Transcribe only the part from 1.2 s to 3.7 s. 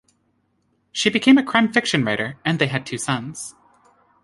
a crime-fiction writer and they had two sons.